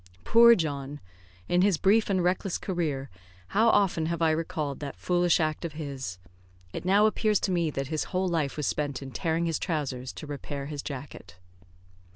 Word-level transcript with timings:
Poor 0.23 0.55
John! 0.55 0.99
in 1.47 1.61
his 1.61 1.77
brief 1.77 2.09
and 2.09 2.23
reckless 2.23 2.57
career, 2.57 3.11
how 3.49 3.69
often 3.69 4.07
have 4.07 4.19
I 4.19 4.31
recalled 4.31 4.79
that 4.79 4.95
foolish 4.95 5.39
act 5.39 5.63
of 5.63 5.73
his. 5.73 6.17
It 6.73 6.85
now 6.85 7.05
appears 7.05 7.39
to 7.41 7.51
me 7.51 7.69
that 7.69 7.89
his 7.89 8.05
whole 8.05 8.27
life 8.27 8.57
was 8.57 8.65
spent 8.65 9.03
in 9.03 9.11
tearing 9.11 9.45
his 9.45 9.59
trousers 9.59 10.11
to 10.13 10.25
repair 10.25 10.65
his 10.65 10.81
jacket. 10.81 11.35